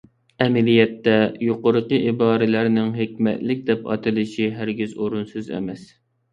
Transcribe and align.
ئەمەلىيەتتە، 0.43 1.13
يۇقىرىقى 1.47 1.99
ئىبارىلەرنىڭ 2.07 2.91
ھېكمەتلىك 2.97 3.63
دەپ 3.71 3.87
ئاتىلىشى 3.93 4.51
ھەرگىز 4.59 4.99
ئورۇنسىز 5.01 5.57
ئەمەس. 5.57 5.89